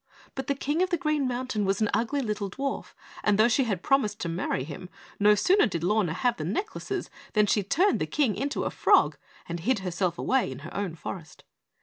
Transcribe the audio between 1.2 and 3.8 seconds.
Mountain was an ugly little dwarf, and though she